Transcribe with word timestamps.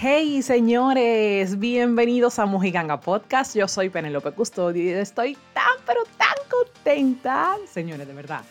Hey 0.00 0.42
señores, 0.42 1.58
bienvenidos 1.58 2.38
a 2.38 2.46
Mojiganga 2.46 3.00
Podcast. 3.00 3.56
Yo 3.56 3.66
soy 3.66 3.88
Penelope 3.90 4.30
Custodio 4.30 4.80
y 4.80 4.90
estoy 4.90 5.36
tan 5.52 5.64
pero 5.84 6.04
tan 6.16 6.36
contenta. 6.48 7.56
Señores, 7.68 8.06
de 8.06 8.14
verdad, 8.14 8.44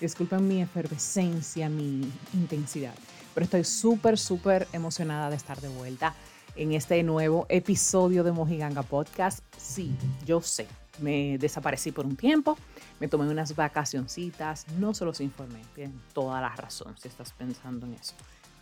disculpen 0.00 0.48
mi 0.48 0.62
efervescencia, 0.62 1.68
mi 1.68 2.10
intensidad, 2.32 2.94
pero 3.34 3.44
estoy 3.44 3.64
súper, 3.64 4.16
súper 4.16 4.66
emocionada 4.72 5.28
de 5.28 5.36
estar 5.36 5.60
de 5.60 5.68
vuelta 5.68 6.14
en 6.56 6.72
este 6.72 7.02
nuevo 7.02 7.44
episodio 7.50 8.24
de 8.24 8.32
Mojiganga 8.32 8.82
Podcast. 8.82 9.40
Sí, 9.58 9.94
yo 10.24 10.40
sé, 10.40 10.66
me 11.00 11.36
desaparecí 11.36 11.92
por 11.92 12.06
un 12.06 12.16
tiempo, 12.16 12.56
me 12.98 13.08
tomé 13.08 13.28
unas 13.28 13.54
vacacioncitas, 13.54 14.66
no 14.78 14.94
se 14.94 15.04
los 15.04 15.20
informé, 15.20 15.60
tienen 15.74 16.00
toda 16.14 16.40
la 16.40 16.56
razón 16.56 16.96
si 16.96 17.08
estás 17.08 17.30
pensando 17.32 17.84
en 17.84 17.92
eso. 17.92 18.14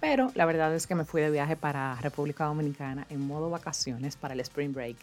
Pero 0.03 0.33
la 0.35 0.47
verdad 0.47 0.75
es 0.75 0.89
que 0.89 0.97
me 0.97 1.05
fui 1.05 1.23
de 1.23 1.31
viaje 1.31 1.55
para 1.55 1.95
República 2.01 2.47
Dominicana 2.47 3.07
en 3.09 3.25
modo 3.25 3.51
vacaciones 3.51 4.17
para 4.17 4.35
el 4.35 4.41
Spring 4.41 4.73
Break. 4.73 4.97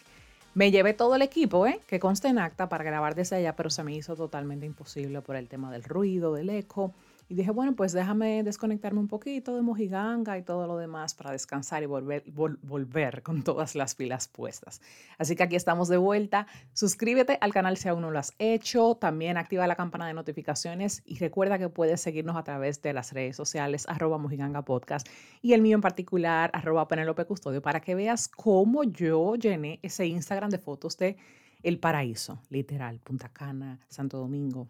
Me 0.56 0.72
llevé 0.72 0.94
todo 0.94 1.16
el 1.16 1.22
equipo, 1.22 1.66
¿eh? 1.66 1.80
que 1.88 2.02
consta 2.02 2.28
en 2.28 2.38
acta 2.38 2.68
para 2.68 2.84
grabar 2.84 3.16
desde 3.16 3.38
allá, 3.38 3.56
pero 3.56 3.70
se 3.70 3.82
me 3.82 3.96
hizo 3.96 4.18
totalmente 4.18 4.66
imposible 4.66 5.22
por 5.22 5.38
el 5.38 5.48
tema 5.48 5.72
del 5.72 5.86
ruido, 5.86 6.34
del 6.34 6.50
eco 6.50 6.94
y 7.30 7.36
dije, 7.36 7.52
bueno, 7.52 7.76
pues 7.76 7.94
déjame 7.94 8.42
desconectarme 8.42 9.00
un 9.00 9.08
poquito 9.08 9.56
de 9.56 9.62
Mojiganga 9.62 10.36
y 10.40 10.42
todo 10.42 10.66
lo 10.66 10.78
demás 10.78 11.14
para 11.14 11.32
descansar 11.32 11.84
y 11.84 11.86
volver, 11.86 12.24
volver 12.32 13.22
con 13.22 13.44
todas 13.44 13.76
las 13.76 13.94
pilas 13.94 14.28
puestas. 14.28 14.82
Así 15.20 15.36
que 15.36 15.44
aquí 15.44 15.56
estamos 15.56 15.90
de 15.90 15.98
vuelta. 15.98 16.48
Suscríbete 16.74 17.38
al 17.40 17.54
canal 17.54 17.78
si 17.78 17.88
aún 17.88 18.02
no 18.02 18.10
lo 18.10 18.18
has 18.18 18.34
hecho. 18.40 18.96
También 18.96 19.38
activa 19.38 19.68
la 19.68 19.76
campana 19.76 20.08
de 20.08 20.16
notificaciones 20.16 21.04
y 21.06 21.20
recuerda 21.20 21.60
que 21.60 21.70
puedes 21.70 22.02
seguirnos 22.02 22.36
a 22.36 22.44
través 22.44 22.82
de 22.82 22.94
las 22.94 23.14
redes 23.14 23.36
sociales 23.36 23.86
arroba 23.88 24.18
Mojiganga 24.18 24.64
Podcast 24.64 25.08
y 25.44 25.54
el 25.54 25.62
mío 25.62 25.76
en 25.76 25.82
particular 25.82 26.50
arroba 26.56 26.88
Penelope 26.88 27.26
Custodio 27.26 27.62
para 27.62 27.80
que 27.80 27.94
veas 27.94 28.28
cómo 28.28 28.84
yo 28.86 29.36
llené 29.36 29.80
ese 29.84 30.08
Instagram 30.08 30.50
de 30.50 30.58
fotos 30.58 30.98
de 30.98 31.16
El 31.62 31.78
Paraíso, 31.78 32.42
literal, 32.50 33.00
Punta 33.02 33.30
Cana, 33.30 33.80
Santo 33.88 34.18
Domingo, 34.18 34.68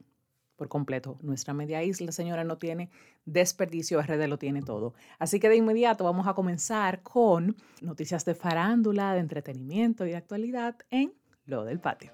por 0.60 0.68
completo. 0.68 1.18
Nuestra 1.24 1.56
media 1.56 1.82
isla, 1.82 2.12
señora, 2.12 2.44
no 2.44 2.60
tiene 2.60 2.92
desperdicio, 3.26 4.00
RD 4.00 4.28
lo 4.28 4.38
tiene 4.38 4.62
todo. 4.62 4.94
Así 5.18 5.40
que 5.40 5.50
de 5.50 5.56
inmediato 5.56 6.04
vamos 6.04 6.28
a 6.28 6.36
comenzar 6.36 7.02
con 7.02 7.56
noticias 7.82 8.26
de 8.26 8.36
farándula, 8.36 9.14
de 9.14 9.22
entretenimiento 9.22 10.06
y 10.06 10.10
de 10.10 10.18
actualidad 10.18 10.76
en 10.92 11.14
Lo 11.46 11.64
del 11.64 11.80
Patio. 11.80 12.12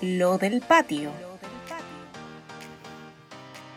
Lo 0.00 0.38
del 0.38 0.62
Patio. 0.62 1.33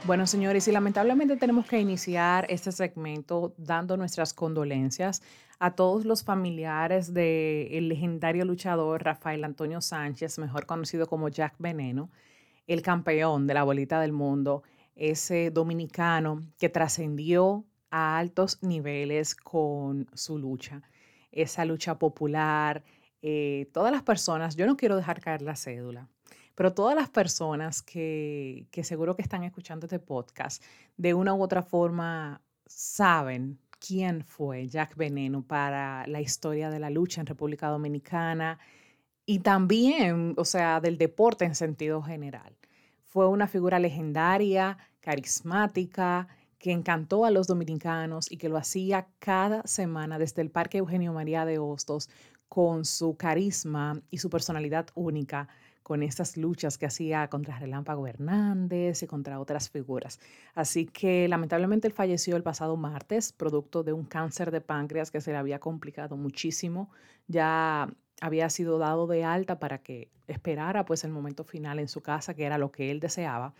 Bueno, 0.07 0.25
señores, 0.25 0.65
y 0.69 0.71
lamentablemente 0.71 1.35
tenemos 1.35 1.65
que 1.67 1.81
iniciar 1.81 2.45
este 2.47 2.71
segmento 2.71 3.53
dando 3.57 3.97
nuestras 3.97 4.33
condolencias 4.33 5.21
a 5.59 5.75
todos 5.75 6.05
los 6.05 6.23
familiares 6.23 7.13
del 7.13 7.89
legendario 7.89 8.45
luchador 8.45 9.03
Rafael 9.03 9.43
Antonio 9.43 9.81
Sánchez, 9.81 10.39
mejor 10.39 10.65
conocido 10.65 11.07
como 11.07 11.27
Jack 11.27 11.55
Veneno, 11.59 12.09
el 12.67 12.81
campeón 12.83 13.47
de 13.47 13.53
la 13.55 13.63
bolita 13.63 13.99
del 13.99 14.13
mundo, 14.13 14.63
ese 14.95 15.51
dominicano 15.51 16.41
que 16.57 16.69
trascendió 16.69 17.65
a 17.91 18.17
altos 18.17 18.63
niveles 18.63 19.35
con 19.35 20.07
su 20.13 20.37
lucha, 20.37 20.83
esa 21.33 21.65
lucha 21.65 21.99
popular. 21.99 22.81
Eh, 23.21 23.69
todas 23.73 23.91
las 23.91 24.03
personas, 24.03 24.55
yo 24.55 24.67
no 24.67 24.77
quiero 24.77 24.95
dejar 24.95 25.19
caer 25.19 25.41
la 25.41 25.57
cédula, 25.57 26.07
pero 26.57 26.73
todas 26.73 26.95
las 26.95 27.07
personas 27.07 27.83
que, 27.83 28.65
seguro 28.81 29.15
que 29.15 29.21
están 29.21 29.43
escuchando 29.43 29.85
este 29.85 29.99
podcast, 29.99 30.63
de 30.97 31.13
una 31.13 31.35
u 31.35 31.43
otra 31.43 31.61
forma 31.61 32.41
saben 32.65 33.59
quién 33.77 34.23
fue 34.23 34.67
Jack 34.67 34.95
Veneno 34.95 35.43
para 35.43 36.07
la 36.07 36.19
historia 36.19 36.71
de 36.71 36.79
la 36.79 36.89
lucha 36.89 37.21
en 37.21 37.27
República 37.27 37.67
Dominicana 37.67 38.57
y 39.23 39.37
también, 39.41 40.33
o 40.35 40.45
sea, 40.45 40.81
del 40.81 40.97
deporte 40.97 41.45
en 41.45 41.53
sentido 41.53 42.01
general. 42.01 42.57
Fue 43.03 43.27
una 43.27 43.45
figura 43.45 43.77
legendaria, 43.77 44.79
carismática, 44.99 46.27
que 46.57 46.71
encantó 46.71 47.25
a 47.25 47.29
los 47.29 47.45
dominicanos 47.45 48.31
y 48.31 48.37
que 48.37 48.49
lo 48.49 48.57
hacía 48.57 49.09
cada 49.19 49.61
semana 49.67 50.17
desde 50.17 50.41
el 50.41 50.49
Parque 50.49 50.79
Eugenio 50.79 51.13
María 51.13 51.45
de 51.45 51.59
Hostos 51.59 52.09
con 52.49 52.83
su 52.83 53.15
carisma 53.15 54.01
y 54.09 54.17
su 54.17 54.31
personalidad 54.31 54.87
única 54.95 55.49
con 55.87 56.03
estas 56.03 56.35
luchas 56.35 56.77
que 56.77 56.85
hacía 56.85 57.29
contra 57.29 57.59
Relámpago 57.59 58.07
Hernández 58.07 59.03
y 59.03 59.07
contra 59.07 59.39
otras 59.39 59.69
figuras. 59.69 60.19
Así 60.53 60.85
que 60.85 61.29
lamentablemente 61.29 61.87
él 61.87 61.93
falleció 61.93 62.35
el 62.35 62.43
pasado 62.43 62.75
martes, 62.75 63.31
producto 63.31 63.83
de 63.83 63.93
un 63.93 64.03
cáncer 64.03 64.51
de 64.51 64.59
páncreas 64.59 65.11
que 65.11 65.21
se 65.21 65.31
le 65.31 65.37
había 65.37 65.59
complicado 65.59 66.17
muchísimo. 66.17 66.89
Ya 67.29 67.89
había 68.19 68.49
sido 68.49 68.79
dado 68.79 69.07
de 69.07 69.23
alta 69.23 69.59
para 69.59 69.77
que 69.77 70.11
esperara 70.27 70.83
pues 70.83 71.05
el 71.05 71.11
momento 71.11 71.45
final 71.45 71.79
en 71.79 71.87
su 71.87 72.01
casa, 72.01 72.33
que 72.33 72.43
era 72.43 72.57
lo 72.57 72.69
que 72.69 72.91
él 72.91 72.99
deseaba. 72.99 73.53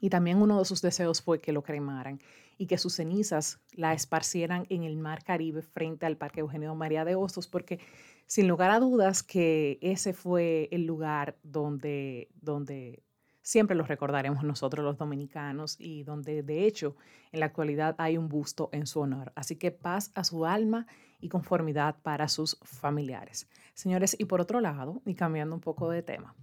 Y 0.00 0.08
también 0.08 0.40
uno 0.40 0.58
de 0.58 0.64
sus 0.64 0.80
deseos 0.80 1.20
fue 1.20 1.42
que 1.42 1.52
lo 1.52 1.62
cremaran 1.62 2.22
y 2.56 2.68
que 2.68 2.78
sus 2.78 2.94
cenizas 2.94 3.60
la 3.72 3.92
esparcieran 3.92 4.64
en 4.70 4.82
el 4.82 4.96
mar 4.96 5.24
Caribe 5.24 5.60
frente 5.60 6.06
al 6.06 6.16
Parque 6.16 6.40
Eugenio 6.40 6.74
María 6.74 7.04
de 7.04 7.16
Hostos, 7.16 7.48
porque 7.48 7.80
sin 8.30 8.46
lugar 8.46 8.70
a 8.70 8.78
dudas 8.78 9.24
que 9.24 9.80
ese 9.82 10.12
fue 10.12 10.68
el 10.70 10.86
lugar 10.86 11.36
donde, 11.42 12.28
donde 12.40 13.02
siempre 13.42 13.74
lo 13.74 13.82
recordaremos 13.82 14.44
nosotros 14.44 14.84
los 14.84 14.96
dominicanos 14.96 15.74
y 15.80 16.04
donde 16.04 16.44
de 16.44 16.64
hecho 16.64 16.94
en 17.32 17.40
la 17.40 17.46
actualidad 17.46 17.96
hay 17.98 18.16
un 18.16 18.28
busto 18.28 18.68
en 18.70 18.86
su 18.86 19.00
honor. 19.00 19.32
Así 19.34 19.56
que 19.56 19.72
paz 19.72 20.12
a 20.14 20.22
su 20.22 20.46
alma 20.46 20.86
y 21.18 21.28
conformidad 21.28 21.96
para 22.02 22.28
sus 22.28 22.56
familiares. 22.62 23.48
Señores, 23.74 24.14
y 24.16 24.26
por 24.26 24.40
otro 24.40 24.60
lado, 24.60 25.02
y 25.04 25.16
cambiando 25.16 25.56
un 25.56 25.60
poco 25.60 25.90
de 25.90 26.04
tema, 26.04 26.36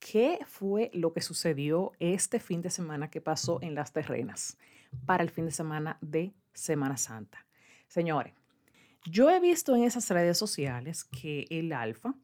¿qué 0.00 0.40
fue 0.44 0.90
lo 0.92 1.12
que 1.12 1.20
sucedió 1.20 1.92
este 2.00 2.40
fin 2.40 2.62
de 2.62 2.70
semana 2.70 3.10
que 3.10 3.20
pasó 3.20 3.60
en 3.62 3.76
las 3.76 3.92
terrenas 3.92 4.58
para 5.06 5.22
el 5.22 5.30
fin 5.30 5.44
de 5.44 5.52
semana 5.52 5.98
de 6.00 6.34
Semana 6.52 6.96
Santa? 6.96 7.46
Señores, 7.86 8.34
yo 9.04 9.30
he 9.30 9.40
visto 9.40 9.74
en 9.74 9.84
esas 9.84 10.08
redes 10.10 10.38
sociales 10.38 11.04
que 11.04 11.46
el 11.50 11.72
Alfa 11.72 12.14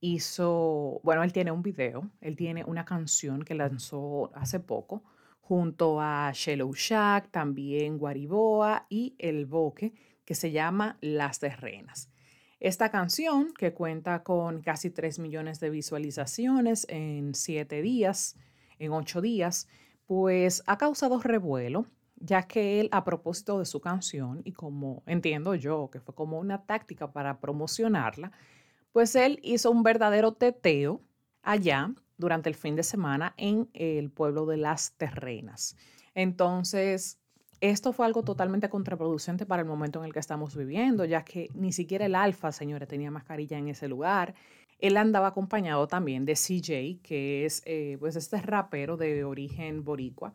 hizo, 0.00 1.00
bueno, 1.02 1.22
él 1.22 1.32
tiene 1.32 1.50
un 1.50 1.62
video, 1.62 2.10
él 2.20 2.36
tiene 2.36 2.64
una 2.64 2.84
canción 2.84 3.42
que 3.42 3.54
lanzó 3.54 4.30
hace 4.34 4.60
poco 4.60 5.02
junto 5.40 6.00
a 6.00 6.30
Shellow 6.32 6.72
Shack, 6.72 7.30
también 7.30 7.98
Guariboa 7.98 8.86
y 8.88 9.14
El 9.18 9.46
Boque, 9.46 9.92
que 10.24 10.34
se 10.34 10.52
llama 10.52 10.96
Las 11.00 11.40
Terrenas. 11.40 12.08
Esta 12.60 12.90
canción, 12.90 13.52
que 13.58 13.72
cuenta 13.72 14.22
con 14.22 14.60
casi 14.62 14.90
3 14.90 15.18
millones 15.18 15.60
de 15.60 15.70
visualizaciones 15.70 16.86
en 16.88 17.34
7 17.34 17.82
días, 17.82 18.36
en 18.78 18.92
8 18.92 19.20
días, 19.20 19.66
pues 20.06 20.62
ha 20.66 20.76
causado 20.78 21.20
revuelo 21.20 21.86
ya 22.20 22.42
que 22.42 22.80
él 22.80 22.88
a 22.92 23.02
propósito 23.04 23.58
de 23.58 23.64
su 23.64 23.80
canción 23.80 24.42
y 24.44 24.52
como 24.52 25.02
entiendo 25.06 25.54
yo 25.54 25.88
que 25.90 26.00
fue 26.00 26.14
como 26.14 26.38
una 26.38 26.64
táctica 26.64 27.12
para 27.12 27.40
promocionarla, 27.40 28.30
pues 28.92 29.14
él 29.16 29.40
hizo 29.42 29.70
un 29.70 29.82
verdadero 29.82 30.32
teteo 30.32 31.00
allá 31.42 31.92
durante 32.18 32.48
el 32.48 32.54
fin 32.54 32.76
de 32.76 32.82
semana 32.82 33.34
en 33.36 33.68
el 33.72 34.10
pueblo 34.10 34.46
de 34.46 34.58
Las 34.58 34.92
Terrenas. 34.92 35.76
Entonces, 36.14 37.18
esto 37.60 37.92
fue 37.92 38.06
algo 38.06 38.22
totalmente 38.22 38.68
contraproducente 38.68 39.46
para 39.46 39.62
el 39.62 39.68
momento 39.68 40.00
en 40.00 40.06
el 40.06 40.12
que 40.12 40.18
estamos 40.18 40.56
viviendo, 40.56 41.04
ya 41.04 41.24
que 41.24 41.48
ni 41.54 41.72
siquiera 41.72 42.06
el 42.06 42.14
Alfa, 42.14 42.52
señores, 42.52 42.88
tenía 42.88 43.10
mascarilla 43.10 43.58
en 43.58 43.68
ese 43.68 43.88
lugar. 43.88 44.34
Él 44.78 44.96
andaba 44.96 45.28
acompañado 45.28 45.86
también 45.86 46.24
de 46.24 46.34
CJ, 46.34 47.02
que 47.02 47.44
es 47.44 47.62
eh, 47.66 47.96
pues 48.00 48.16
este 48.16 48.40
rapero 48.40 48.96
de 48.96 49.24
origen 49.24 49.84
boricua, 49.84 50.32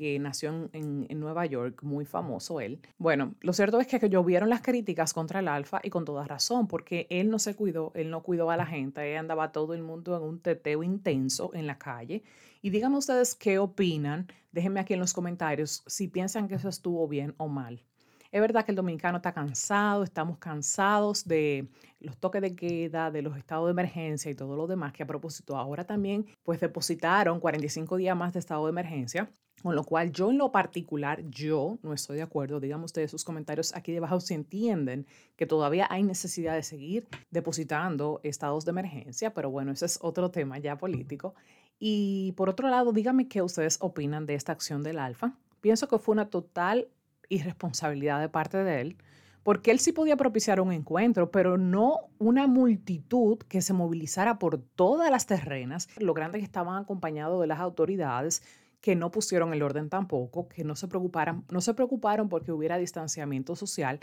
que 0.00 0.18
nació 0.18 0.70
en, 0.72 1.20
Nueva 1.20 1.44
York, 1.44 1.82
muy 1.82 2.06
famoso 2.06 2.58
él. 2.58 2.80
Bueno, 2.96 3.34
lo 3.42 3.52
cierto 3.52 3.78
es 3.80 3.86
que, 3.86 4.08
llovieron 4.08 4.48
las 4.48 4.62
críticas 4.62 5.12
contra 5.12 5.40
el 5.40 5.48
Alfa 5.48 5.80
y 5.82 5.90
con 5.90 6.06
toda 6.06 6.24
razón, 6.24 6.68
porque 6.68 7.06
él 7.10 7.28
no 7.28 7.38
se 7.38 7.54
cuidó, 7.54 7.92
él 7.94 8.08
no 8.08 8.22
cuidó 8.22 8.50
a 8.50 8.56
la 8.56 8.64
gente, 8.64 9.12
él 9.12 9.18
andaba 9.18 9.52
todo 9.52 9.74
el 9.74 9.82
mundo 9.82 10.16
en 10.16 10.22
un 10.22 10.40
teteo 10.40 10.82
intenso 10.82 11.50
en 11.52 11.66
la 11.66 11.76
calle. 11.76 12.22
Y 12.62 12.70
díganme 12.70 12.96
ustedes 12.96 13.34
qué 13.34 13.58
opinan, 13.58 14.26
déjenme 14.52 14.80
aquí 14.80 14.94
en 14.94 15.00
los 15.00 15.12
comentarios 15.12 15.82
si 15.86 16.08
piensan 16.08 16.48
que 16.48 16.54
eso 16.54 16.70
estuvo 16.70 17.06
bien 17.06 17.34
o 17.36 17.48
mal. 17.48 17.84
Es 18.32 18.40
verdad 18.40 18.64
que 18.64 18.72
el 18.72 18.76
dominicano 18.76 19.18
está 19.18 19.32
cansado, 19.32 20.02
estamos 20.02 20.38
cansados 20.38 21.26
de 21.26 21.68
los 21.98 22.16
toques 22.16 22.40
de 22.40 22.56
queda, 22.56 23.10
de 23.10 23.20
los 23.20 23.36
estados 23.36 23.66
de 23.66 23.72
emergencia 23.72 24.30
y 24.30 24.34
todo 24.34 24.56
lo 24.56 24.66
demás, 24.66 24.94
que 24.94 25.02
a 25.02 25.06
propósito 25.06 25.58
ahora 25.58 25.84
también 25.84 26.24
pues 26.42 26.58
depositaron 26.58 27.38
45 27.38 27.98
días 27.98 28.16
más 28.16 28.32
de 28.32 28.38
estado 28.38 28.64
de 28.64 28.70
emergencia. 28.70 29.30
Con 29.62 29.76
lo 29.76 29.84
cual 29.84 30.10
yo 30.10 30.30
en 30.30 30.38
lo 30.38 30.52
particular, 30.52 31.22
yo 31.28 31.78
no 31.82 31.92
estoy 31.92 32.16
de 32.16 32.22
acuerdo. 32.22 32.60
Díganme 32.60 32.86
ustedes 32.86 33.10
sus 33.10 33.24
comentarios 33.24 33.74
aquí 33.74 33.92
debajo 33.92 34.18
si 34.20 34.32
entienden 34.34 35.06
que 35.36 35.46
todavía 35.46 35.86
hay 35.90 36.02
necesidad 36.02 36.54
de 36.54 36.62
seguir 36.62 37.06
depositando 37.30 38.20
estados 38.22 38.64
de 38.64 38.70
emergencia, 38.70 39.34
pero 39.34 39.50
bueno, 39.50 39.72
ese 39.72 39.86
es 39.86 39.98
otro 40.00 40.30
tema 40.30 40.58
ya 40.58 40.78
político. 40.78 41.34
Y 41.78 42.32
por 42.32 42.48
otro 42.48 42.68
lado, 42.68 42.92
díganme 42.92 43.28
qué 43.28 43.42
ustedes 43.42 43.78
opinan 43.80 44.24
de 44.26 44.34
esta 44.34 44.52
acción 44.52 44.82
del 44.82 44.98
Alfa. 44.98 45.34
Pienso 45.60 45.88
que 45.88 45.98
fue 45.98 46.12
una 46.12 46.30
total 46.30 46.88
irresponsabilidad 47.28 48.20
de 48.20 48.28
parte 48.28 48.58
de 48.58 48.80
él, 48.80 48.96
porque 49.42 49.70
él 49.70 49.78
sí 49.78 49.92
podía 49.92 50.16
propiciar 50.16 50.60
un 50.60 50.72
encuentro, 50.72 51.30
pero 51.30 51.56
no 51.56 52.10
una 52.18 52.46
multitud 52.46 53.38
que 53.48 53.62
se 53.62 53.72
movilizara 53.72 54.38
por 54.38 54.58
todas 54.58 55.10
las 55.10 55.26
terrenas. 55.26 55.88
Lo 55.98 56.12
grande 56.12 56.38
que 56.38 56.44
estaban 56.44 56.82
acompañados 56.82 57.40
de 57.40 57.46
las 57.46 57.60
autoridades 57.60 58.42
que 58.80 58.96
no 58.96 59.10
pusieron 59.10 59.52
el 59.52 59.62
orden 59.62 59.88
tampoco, 59.88 60.48
que 60.48 60.64
no 60.64 60.76
se 60.76 60.88
preocuparan, 60.88 61.44
no 61.50 61.60
se 61.60 61.74
preocuparon 61.74 62.28
porque 62.28 62.52
hubiera 62.52 62.78
distanciamiento 62.78 63.56
social 63.56 64.00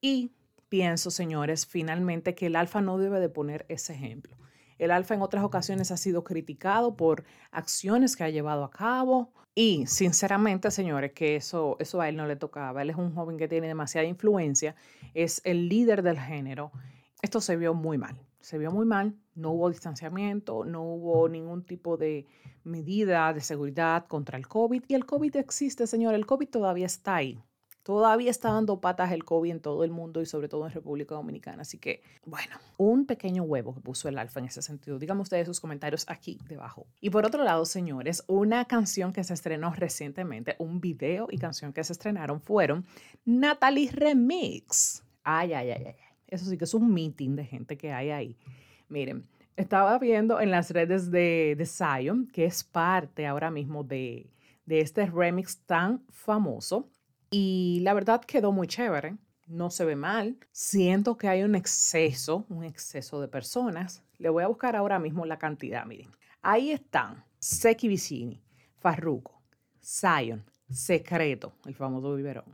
y 0.00 0.32
pienso, 0.68 1.10
señores, 1.10 1.66
finalmente 1.66 2.34
que 2.34 2.46
el 2.46 2.56
alfa 2.56 2.80
no 2.80 2.98
debe 2.98 3.20
de 3.20 3.28
poner 3.28 3.66
ese 3.68 3.92
ejemplo. 3.92 4.36
El 4.78 4.92
alfa 4.92 5.14
en 5.14 5.20
otras 5.20 5.44
ocasiones 5.44 5.90
ha 5.90 5.98
sido 5.98 6.24
criticado 6.24 6.96
por 6.96 7.24
acciones 7.50 8.16
que 8.16 8.24
ha 8.24 8.30
llevado 8.30 8.64
a 8.64 8.70
cabo 8.70 9.32
y 9.54 9.86
sinceramente, 9.86 10.70
señores, 10.70 11.12
que 11.12 11.36
eso, 11.36 11.76
eso 11.80 12.00
a 12.00 12.08
él 12.08 12.16
no 12.16 12.26
le 12.26 12.36
tocaba. 12.36 12.80
Él 12.80 12.88
es 12.88 12.96
un 12.96 13.14
joven 13.14 13.36
que 13.36 13.48
tiene 13.48 13.66
demasiada 13.66 14.06
influencia, 14.06 14.74
es 15.12 15.42
el 15.44 15.68
líder 15.68 16.02
del 16.02 16.18
género. 16.18 16.72
Esto 17.20 17.42
se 17.42 17.56
vio 17.56 17.74
muy 17.74 17.98
mal, 17.98 18.18
se 18.40 18.56
vio 18.56 18.70
muy 18.70 18.86
mal, 18.86 19.16
no 19.40 19.52
hubo 19.52 19.70
distanciamiento, 19.70 20.64
no 20.64 20.82
hubo 20.82 21.28
ningún 21.28 21.64
tipo 21.64 21.96
de 21.96 22.26
medida 22.64 23.32
de 23.32 23.40
seguridad 23.40 24.06
contra 24.06 24.38
el 24.38 24.46
COVID 24.46 24.84
y 24.86 24.94
el 24.94 25.06
COVID 25.06 25.36
existe, 25.36 25.86
señor, 25.86 26.14
el 26.14 26.26
COVID 26.26 26.48
todavía 26.48 26.86
está 26.86 27.16
ahí. 27.16 27.42
Todavía 27.82 28.30
está 28.30 28.52
dando 28.52 28.80
patas 28.80 29.10
el 29.10 29.24
COVID 29.24 29.50
en 29.50 29.60
todo 29.60 29.84
el 29.84 29.90
mundo 29.90 30.20
y 30.20 30.26
sobre 30.26 30.48
todo 30.48 30.66
en 30.66 30.72
República 30.72 31.14
Dominicana. 31.14 31.62
Así 31.62 31.78
que, 31.78 32.02
bueno, 32.26 32.56
un 32.76 33.06
pequeño 33.06 33.42
huevo 33.42 33.74
que 33.74 33.80
puso 33.80 34.08
el 34.08 34.18
alfa 34.18 34.38
en 34.38 34.46
ese 34.46 34.60
sentido. 34.60 34.98
Díganme 34.98 35.22
ustedes 35.22 35.46
sus 35.46 35.60
comentarios 35.60 36.04
aquí 36.06 36.38
debajo. 36.46 36.86
Y 37.00 37.08
por 37.08 37.24
otro 37.24 37.42
lado, 37.42 37.64
señores, 37.64 38.22
una 38.26 38.66
canción 38.66 39.14
que 39.14 39.24
se 39.24 39.32
estrenó 39.32 39.72
recientemente, 39.72 40.56
un 40.58 40.80
video 40.80 41.28
y 41.30 41.38
canción 41.38 41.72
que 41.72 41.82
se 41.82 41.94
estrenaron 41.94 42.42
fueron 42.42 42.84
Natalie 43.24 43.90
Remix. 43.90 45.02
Ay, 45.24 45.54
ay, 45.54 45.70
ay, 45.70 45.84
ay. 45.86 45.94
Eso 46.28 46.44
sí 46.44 46.58
que 46.58 46.64
es 46.64 46.74
un 46.74 46.92
meeting 46.92 47.34
de 47.34 47.46
gente 47.46 47.78
que 47.78 47.92
hay 47.92 48.10
ahí. 48.10 48.36
Miren, 48.90 49.26
estaba 49.56 49.98
viendo 49.98 50.40
en 50.40 50.50
las 50.50 50.70
redes 50.70 51.10
de, 51.10 51.54
de 51.56 51.66
Zion, 51.66 52.26
que 52.26 52.44
es 52.44 52.64
parte 52.64 53.26
ahora 53.26 53.50
mismo 53.50 53.84
de, 53.84 54.30
de 54.66 54.80
este 54.80 55.06
remix 55.06 55.58
tan 55.64 56.04
famoso 56.10 56.90
y 57.30 57.78
la 57.82 57.94
verdad 57.94 58.20
quedó 58.20 58.50
muy 58.50 58.66
chévere, 58.66 59.16
no 59.46 59.70
se 59.70 59.84
ve 59.84 59.96
mal. 59.96 60.36
Siento 60.50 61.16
que 61.16 61.28
hay 61.28 61.42
un 61.42 61.54
exceso, 61.54 62.44
un 62.48 62.64
exceso 62.64 63.20
de 63.20 63.28
personas. 63.28 64.02
Le 64.18 64.28
voy 64.28 64.42
a 64.42 64.48
buscar 64.48 64.74
ahora 64.74 64.98
mismo 64.98 65.24
la 65.24 65.38
cantidad, 65.38 65.86
miren. 65.86 66.10
Ahí 66.42 66.72
están 66.72 67.24
Seki 67.38 67.88
Vicini, 67.88 68.42
Farruko, 68.78 69.40
Zion, 69.82 70.44
Secreto, 70.70 71.52
el 71.66 71.74
famoso 71.74 72.14
biberón. 72.14 72.44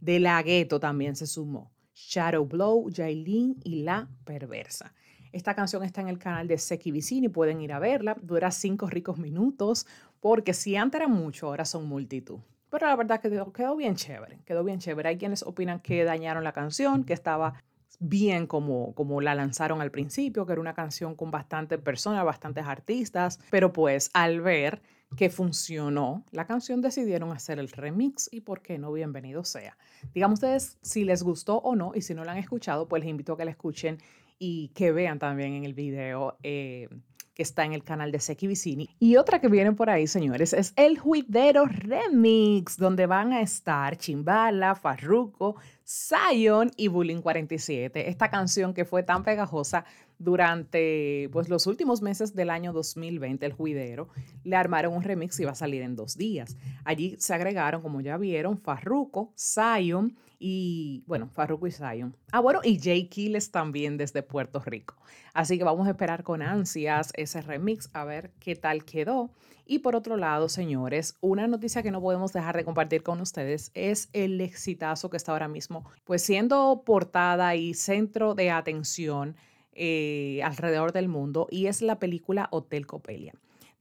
De 0.00 0.20
la 0.20 0.42
Gueto 0.42 0.78
también 0.78 1.16
se 1.16 1.26
sumó. 1.26 1.72
Shadow 1.94 2.44
Blow, 2.44 2.90
Jailin 2.92 3.60
y 3.64 3.82
La 3.82 4.08
Perversa. 4.24 4.92
Esta 5.34 5.56
canción 5.56 5.82
está 5.82 6.00
en 6.00 6.06
el 6.06 6.20
canal 6.20 6.46
de 6.46 6.56
Seki 6.56 6.92
Vicini, 6.92 7.28
pueden 7.28 7.60
ir 7.60 7.72
a 7.72 7.80
verla. 7.80 8.16
Dura 8.22 8.52
cinco 8.52 8.86
ricos 8.86 9.18
minutos, 9.18 9.84
porque 10.20 10.54
si 10.54 10.76
antes 10.76 11.00
era 11.00 11.08
mucho, 11.08 11.48
ahora 11.48 11.64
son 11.64 11.88
multitud. 11.88 12.38
Pero 12.70 12.86
la 12.86 12.94
verdad 12.94 13.20
que 13.20 13.28
quedó, 13.28 13.74
bien 13.74 13.96
chévere, 13.96 14.38
quedó 14.44 14.62
bien 14.62 14.78
chévere. 14.78 15.08
Hay 15.08 15.18
quienes 15.18 15.42
opinan 15.42 15.80
que 15.80 16.04
dañaron 16.04 16.44
la 16.44 16.52
canción, 16.52 17.02
que 17.02 17.14
estaba 17.14 17.54
bien 17.98 18.46
como, 18.46 18.94
como 18.94 19.20
la 19.20 19.34
lanzaron 19.34 19.80
al 19.80 19.90
principio, 19.90 20.46
que 20.46 20.52
era 20.52 20.60
una 20.60 20.74
canción 20.74 21.16
con 21.16 21.32
bastantes 21.32 21.80
personas, 21.80 22.24
bastantes 22.24 22.64
artistas, 22.64 23.40
pero 23.50 23.72
pues 23.72 24.10
al 24.14 24.40
ver 24.40 24.82
que 25.16 25.30
funcionó 25.30 26.24
la 26.30 26.46
canción 26.46 26.80
decidieron 26.80 27.32
hacer 27.32 27.58
el 27.58 27.68
remix 27.70 28.28
y 28.32 28.40
por 28.40 28.62
qué 28.62 28.78
no, 28.78 28.92
bienvenido 28.92 29.44
sea. 29.44 29.76
Digamos 30.12 30.38
ustedes 30.38 30.78
si 30.82 31.04
les 31.04 31.22
gustó 31.22 31.58
o 31.58 31.74
no 31.74 31.92
y 31.94 32.02
si 32.02 32.14
no 32.14 32.24
la 32.24 32.32
han 32.32 32.38
escuchado, 32.38 32.88
pues 32.88 33.00
les 33.02 33.10
invito 33.10 33.32
a 33.32 33.36
que 33.36 33.44
la 33.44 33.50
escuchen 33.50 33.98
y 34.44 34.68
que 34.74 34.92
vean 34.92 35.18
también 35.18 35.54
en 35.54 35.64
el 35.64 35.74
video. 35.74 36.36
Eh, 36.42 36.88
que 37.34 37.42
está 37.42 37.64
en 37.64 37.72
el 37.72 37.82
canal 37.82 38.12
de 38.12 38.20
Seki 38.20 38.46
Vicini. 38.46 38.88
Y 39.00 39.16
otra 39.16 39.40
que 39.40 39.48
viene 39.48 39.72
por 39.72 39.90
ahí, 39.90 40.06
señores, 40.06 40.52
es 40.52 40.72
el 40.76 40.98
Juidero 40.98 41.66
Remix, 41.66 42.76
donde 42.76 43.06
van 43.06 43.32
a 43.32 43.40
estar 43.40 43.96
Chimbala, 43.96 44.76
Farruko, 44.76 45.56
Zion 45.86 46.70
y 46.76 46.88
Bullying 46.88 47.20
47. 47.20 48.08
Esta 48.08 48.30
canción 48.30 48.72
que 48.72 48.84
fue 48.84 49.02
tan 49.02 49.22
pegajosa 49.22 49.84
durante 50.18 51.28
pues, 51.32 51.48
los 51.48 51.66
últimos 51.66 52.00
meses 52.00 52.34
del 52.34 52.50
año 52.50 52.72
2020, 52.72 53.44
el 53.44 53.52
Juidero, 53.52 54.08
le 54.44 54.56
armaron 54.56 54.94
un 54.94 55.02
remix 55.02 55.38
y 55.40 55.44
va 55.44 55.52
a 55.52 55.56
salir 55.56 55.82
en 55.82 55.96
dos 55.96 56.16
días. 56.16 56.56
Allí 56.84 57.16
se 57.18 57.34
agregaron, 57.34 57.82
como 57.82 58.00
ya 58.00 58.16
vieron, 58.16 58.58
Farruko, 58.58 59.32
Zion 59.36 60.16
y, 60.38 61.04
bueno, 61.06 61.28
Farruko 61.28 61.66
y 61.66 61.72
Zion. 61.72 62.16
Ah, 62.32 62.40
bueno, 62.40 62.60
y 62.62 62.80
Jay 62.80 63.08
Kiles 63.08 63.50
también 63.50 63.96
desde 63.96 64.22
Puerto 64.22 64.60
Rico. 64.60 64.96
Así 65.32 65.58
que 65.58 65.64
vamos 65.64 65.86
a 65.86 65.90
esperar 65.90 66.22
con 66.22 66.42
ansias 66.42 67.12
ese 67.14 67.42
remix 67.42 67.90
a 67.92 68.04
ver 68.04 68.32
qué 68.40 68.56
tal 68.56 68.84
quedó. 68.84 69.30
Y 69.66 69.78
por 69.78 69.96
otro 69.96 70.16
lado, 70.16 70.48
señores, 70.48 71.16
una 71.20 71.46
noticia 71.46 71.82
que 71.82 71.90
no 71.90 72.00
podemos 72.00 72.32
dejar 72.32 72.56
de 72.56 72.64
compartir 72.64 73.02
con 73.02 73.20
ustedes 73.20 73.70
es 73.74 74.08
el 74.12 74.40
exitazo 74.40 75.08
que 75.10 75.16
está 75.16 75.32
ahora 75.32 75.48
mismo, 75.48 75.84
pues 76.04 76.22
siendo 76.22 76.82
portada 76.84 77.54
y 77.56 77.74
centro 77.74 78.34
de 78.34 78.50
atención 78.50 79.36
eh, 79.72 80.40
alrededor 80.44 80.92
del 80.92 81.08
mundo, 81.08 81.48
y 81.50 81.66
es 81.66 81.82
la 81.82 81.98
película 81.98 82.48
Hotel 82.50 82.86
Copelia 82.86 83.34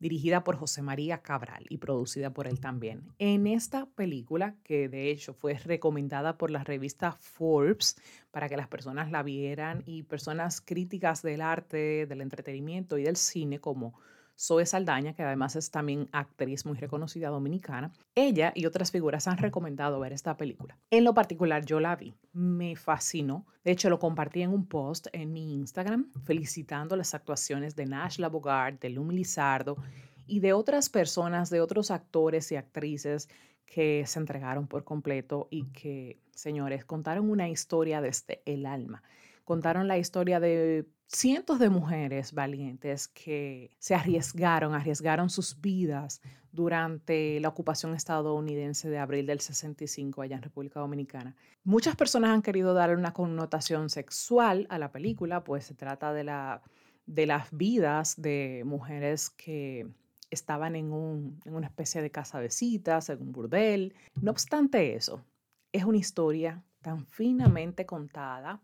dirigida 0.03 0.43
por 0.43 0.57
José 0.57 0.81
María 0.81 1.19
Cabral 1.19 1.65
y 1.69 1.77
producida 1.77 2.33
por 2.33 2.45
él 2.45 2.59
también. 2.59 3.03
En 3.19 3.47
esta 3.47 3.85
película, 3.85 4.53
que 4.65 4.89
de 4.89 5.09
hecho 5.09 5.33
fue 5.33 5.53
recomendada 5.53 6.37
por 6.37 6.51
la 6.51 6.61
revista 6.61 7.13
Forbes 7.13 7.95
para 8.29 8.49
que 8.49 8.57
las 8.57 8.67
personas 8.67 9.11
la 9.11 9.23
vieran 9.23 9.81
y 9.85 10.03
personas 10.03 10.59
críticas 10.59 11.21
del 11.21 11.39
arte, 11.39 12.05
del 12.05 12.19
entretenimiento 12.19 12.97
y 12.97 13.03
del 13.03 13.15
cine 13.15 13.59
como 13.59 13.93
Zoe 14.37 14.65
Saldaña, 14.65 15.13
que 15.13 15.23
además 15.23 15.55
es 15.55 15.71
también 15.71 16.09
actriz 16.11 16.65
muy 16.65 16.77
reconocida 16.77 17.29
dominicana, 17.29 17.91
ella 18.15 18.51
y 18.55 18.65
otras 18.65 18.91
figuras 18.91 19.27
han 19.27 19.37
recomendado 19.37 19.99
ver 19.99 20.13
esta 20.13 20.35
película. 20.37 20.77
En 20.89 21.03
lo 21.03 21.13
particular, 21.13 21.65
yo 21.65 21.79
la 21.79 21.95
vi, 21.95 22.13
me 22.33 22.75
fascinó. 22.75 23.45
De 23.63 23.71
hecho, 23.71 23.89
lo 23.89 23.99
compartí 23.99 24.41
en 24.41 24.51
un 24.51 24.65
post 24.65 25.07
en 25.13 25.31
mi 25.31 25.53
Instagram 25.53 26.11
felicitando 26.23 26.95
las 26.95 27.13
actuaciones 27.13 27.75
de 27.75 27.85
Nash 27.85 28.19
Bogart, 28.19 28.81
de 28.81 28.89
Lumi 28.89 29.15
Lizardo 29.15 29.77
y 30.25 30.39
de 30.39 30.53
otras 30.53 30.89
personas, 30.89 31.49
de 31.49 31.61
otros 31.61 31.91
actores 31.91 32.51
y 32.51 32.55
actrices 32.55 33.29
que 33.65 34.03
se 34.05 34.19
entregaron 34.19 34.67
por 34.67 34.83
completo 34.83 35.47
y 35.49 35.65
que, 35.71 36.19
señores, 36.31 36.85
contaron 36.85 37.29
una 37.29 37.49
historia 37.49 38.01
desde 38.01 38.41
el 38.45 38.65
alma. 38.65 39.03
Contaron 39.45 39.87
la 39.87 39.97
historia 39.97 40.39
de 40.39 40.85
cientos 41.07 41.59
de 41.59 41.69
mujeres 41.69 42.33
valientes 42.33 43.07
que 43.07 43.71
se 43.79 43.95
arriesgaron, 43.95 44.73
arriesgaron 44.73 45.29
sus 45.29 45.59
vidas 45.59 46.21
durante 46.51 47.39
la 47.39 47.49
ocupación 47.49 47.95
estadounidense 47.95 48.89
de 48.89 48.99
abril 48.99 49.25
del 49.25 49.39
65 49.39 50.21
allá 50.21 50.35
en 50.35 50.43
República 50.43 50.79
Dominicana. 50.79 51.35
Muchas 51.63 51.95
personas 51.95 52.31
han 52.31 52.41
querido 52.41 52.73
darle 52.73 52.95
una 52.95 53.13
connotación 53.13 53.89
sexual 53.89 54.67
a 54.69 54.77
la 54.77 54.91
película, 54.91 55.43
pues 55.43 55.65
se 55.65 55.73
trata 55.73 56.13
de, 56.13 56.23
la, 56.23 56.61
de 57.05 57.25
las 57.25 57.47
vidas 57.51 58.21
de 58.21 58.63
mujeres 58.65 59.29
que 59.31 59.87
estaban 60.29 60.75
en, 60.75 60.91
un, 60.91 61.39
en 61.45 61.55
una 61.55 61.67
especie 61.67 62.01
de 62.01 62.11
casa 62.11 62.39
de 62.39 62.49
citas, 62.49 63.09
en 63.09 63.21
un 63.21 63.31
burdel. 63.31 63.93
No 64.21 64.31
obstante 64.31 64.95
eso, 64.95 65.23
es 65.71 65.83
una 65.85 65.97
historia 65.97 66.63
tan 66.81 67.05
finamente 67.07 67.85
contada 67.85 68.61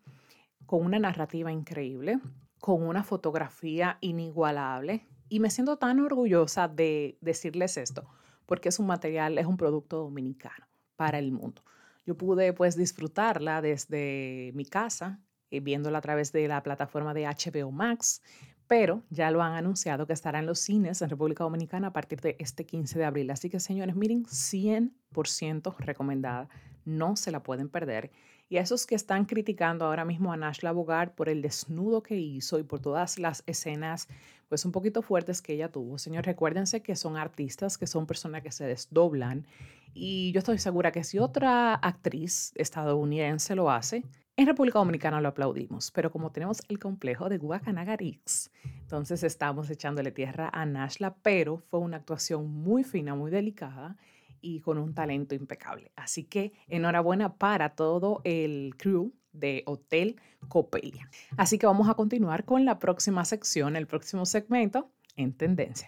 con 0.70 0.86
una 0.86 1.00
narrativa 1.00 1.52
increíble, 1.52 2.20
con 2.60 2.84
una 2.84 3.04
fotografía 3.04 3.98
inigualable 4.02 5.04
y 5.28 5.40
me 5.40 5.50
siento 5.50 5.78
tan 5.78 6.00
orgullosa 6.00 6.68
de 6.68 7.18
decirles 7.22 7.76
esto, 7.76 8.08
porque 8.46 8.70
es 8.70 8.78
un 8.78 8.86
material, 8.86 9.40
es 9.40 9.48
un 9.48 9.58
producto 9.58 9.98
dominicano 9.98 10.68
para 10.96 11.18
el 11.18 11.32
mundo. 11.32 11.64
Yo 12.06 12.16
pude 12.16 12.54
pues 12.54 12.76
disfrutarla 12.76 13.64
desde 13.64 14.52
mi 14.54 14.64
casa, 14.64 15.20
eh, 15.50 15.60
viéndola 15.60 15.98
a 15.98 16.02
través 16.02 16.32
de 16.34 16.48
la 16.48 16.62
plataforma 16.62 17.16
de 17.16 17.26
HBO 17.26 17.72
Max, 17.72 18.22
pero 18.68 19.02
ya 19.10 19.32
lo 19.32 19.42
han 19.42 19.54
anunciado 19.54 20.06
que 20.06 20.14
estará 20.14 20.38
en 20.38 20.46
los 20.46 20.60
cines 20.60 21.02
en 21.02 21.10
República 21.10 21.46
Dominicana 21.46 21.88
a 21.88 21.94
partir 21.94 22.22
de 22.22 22.36
este 22.38 22.68
15 22.68 23.00
de 23.00 23.06
abril. 23.06 23.32
Así 23.32 23.50
que 23.50 23.60
señores, 23.60 23.96
miren, 23.96 24.26
100% 24.26 25.76
recomendada, 25.80 26.48
no 26.86 27.16
se 27.16 27.32
la 27.32 27.42
pueden 27.42 27.70
perder. 27.70 28.12
Y 28.50 28.58
a 28.58 28.62
esos 28.62 28.88
que 28.88 28.96
están 28.96 29.26
criticando 29.26 29.86
ahora 29.86 30.06
mismo 30.06 30.34
a 30.34 30.38
Nash 30.38 30.62
Bogart 30.62 31.14
por 31.14 31.30
el 31.30 31.42
desnudo 31.42 32.02
que 32.02 32.16
hizo 32.16 32.60
y 32.60 32.64
por 32.64 32.80
todas 32.80 33.20
las 33.20 33.44
escenas 33.46 34.08
pues 34.48 34.66
un 34.66 34.72
poquito 34.72 35.04
fuertes 35.04 35.44
que 35.44 35.54
ella 35.54 35.72
tuvo. 35.72 36.00
Señor, 36.00 36.26
recuérdense 36.26 36.82
que 36.82 36.96
son 36.96 37.16
artistas, 37.16 37.78
que 37.78 37.86
son 37.86 38.08
personas 38.08 38.42
que 38.42 38.52
se 38.52 38.66
desdoblan 38.66 39.46
y 39.94 40.32
yo 40.32 40.40
estoy 40.40 40.58
segura 40.58 40.92
que 40.92 41.04
si 41.04 41.20
otra 41.20 41.74
actriz 41.76 42.52
estadounidense 42.56 43.56
lo 43.56 43.70
hace, 43.72 44.04
en 44.38 44.48
República 44.48 44.80
Dominicana 44.80 45.20
lo 45.20 45.30
aplaudimos, 45.30 45.92
pero 45.92 46.12
como 46.12 46.32
tenemos 46.32 46.62
el 46.70 46.80
complejo 46.80 47.28
de 47.28 47.38
Guacanagarix, 47.38 48.52
entonces 48.64 49.24
estamos 49.24 49.70
echándole 49.70 50.12
tierra 50.12 50.50
a 50.54 50.66
Nashla, 50.66 51.16
pero 51.22 51.58
fue 51.58 51.80
una 51.80 51.98
actuación 51.98 52.50
muy 52.50 52.84
fina, 52.84 53.16
muy 53.16 53.32
delicada 53.32 53.98
y 54.42 54.62
con 54.62 54.78
un 54.78 54.94
talento 54.94 55.36
impecable. 55.36 55.92
Así 55.96 56.24
que 56.24 56.54
enhorabuena 56.68 57.36
para 57.36 57.70
todo 57.70 58.22
el 58.24 58.76
crew 58.78 59.14
de 59.32 59.64
Hotel 59.66 60.16
Copelia. 60.48 61.10
Así 61.38 61.58
que 61.58 61.66
vamos 61.66 61.90
a 61.90 61.94
continuar 61.94 62.46
con 62.46 62.66
la 62.66 62.80
próxima 62.80 63.26
sección, 63.26 63.76
el 63.76 63.88
próximo 63.88 64.26
segmento 64.26 64.90
en 65.16 65.34
tendencia. 65.34 65.88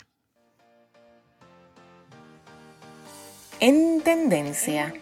En 3.60 4.02
tendencia. 4.02 4.94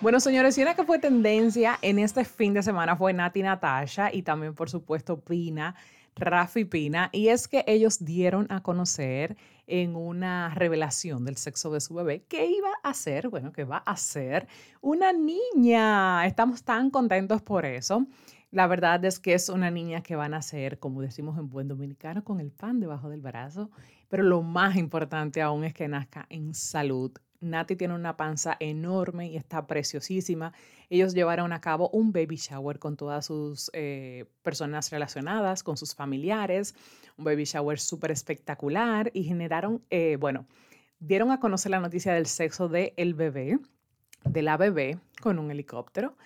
Bueno, 0.00 0.20
señores, 0.20 0.58
y 0.58 0.62
una 0.62 0.74
que 0.74 0.84
fue 0.84 0.98
tendencia 0.98 1.78
en 1.80 1.98
este 1.98 2.24
fin 2.24 2.52
de 2.52 2.62
semana 2.62 2.94
fue 2.94 3.12
Nati 3.12 3.42
Natasha 3.42 4.12
y 4.12 4.22
también, 4.22 4.54
por 4.54 4.68
supuesto, 4.68 5.18
Pina, 5.18 5.74
Rafi 6.14 6.64
Pina. 6.64 7.08
Y 7.10 7.28
es 7.28 7.48
que 7.48 7.64
ellos 7.66 8.04
dieron 8.04 8.46
a 8.50 8.62
conocer 8.62 9.36
en 9.66 9.96
una 9.96 10.50
revelación 10.54 11.24
del 11.24 11.36
sexo 11.36 11.70
de 11.72 11.80
su 11.80 11.94
bebé 11.94 12.24
que 12.28 12.46
iba 12.46 12.70
a 12.82 12.94
ser, 12.94 13.28
bueno, 13.28 13.52
que 13.52 13.64
va 13.64 13.78
a 13.78 13.96
ser 13.96 14.46
una 14.80 15.12
niña. 15.12 16.26
Estamos 16.26 16.62
tan 16.64 16.90
contentos 16.90 17.42
por 17.42 17.64
eso. 17.64 18.06
La 18.50 18.66
verdad 18.68 19.04
es 19.04 19.18
que 19.18 19.34
es 19.34 19.48
una 19.48 19.70
niña 19.70 20.02
que 20.02 20.14
van 20.14 20.32
a 20.32 20.40
ser, 20.40 20.78
como 20.78 21.00
decimos 21.00 21.38
en 21.38 21.50
buen 21.50 21.66
dominicano, 21.66 22.22
con 22.22 22.38
el 22.38 22.52
pan 22.52 22.78
debajo 22.78 23.08
del 23.08 23.20
brazo. 23.20 23.70
Pero 24.08 24.22
lo 24.22 24.42
más 24.42 24.76
importante 24.76 25.42
aún 25.42 25.64
es 25.64 25.74
que 25.74 25.88
nazca 25.88 26.26
en 26.28 26.54
salud, 26.54 27.10
Nati 27.44 27.76
tiene 27.76 27.94
una 27.94 28.16
panza 28.16 28.56
enorme 28.58 29.28
y 29.28 29.36
está 29.36 29.66
preciosísima. 29.66 30.52
Ellos 30.90 31.14
llevaron 31.14 31.52
a 31.52 31.60
cabo 31.60 31.88
un 31.90 32.12
baby 32.12 32.36
shower 32.36 32.78
con 32.78 32.96
todas 32.96 33.26
sus 33.26 33.70
eh, 33.72 34.26
personas 34.42 34.90
relacionadas, 34.90 35.62
con 35.62 35.76
sus 35.76 35.94
familiares, 35.94 36.74
un 37.16 37.24
baby 37.24 37.44
shower 37.44 37.78
súper 37.78 38.10
espectacular 38.10 39.10
y 39.14 39.24
generaron, 39.24 39.82
eh, 39.90 40.16
bueno, 40.18 40.46
dieron 40.98 41.30
a 41.30 41.40
conocer 41.40 41.70
la 41.70 41.80
noticia 41.80 42.14
del 42.14 42.26
sexo 42.26 42.68
del 42.68 42.92
el 42.96 43.14
bebé, 43.14 43.58
de 44.24 44.42
la 44.42 44.56
bebé, 44.56 44.98
con 45.20 45.38
un 45.38 45.50
helicóptero. 45.50 46.16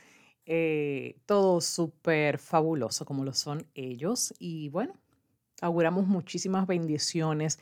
Eh, 0.46 1.16
todo 1.26 1.60
súper 1.60 2.38
fabuloso 2.38 3.04
como 3.04 3.22
lo 3.22 3.34
son 3.34 3.66
ellos 3.74 4.32
y 4.38 4.70
bueno, 4.70 4.94
auguramos 5.60 6.06
muchísimas 6.06 6.66
bendiciones 6.66 7.58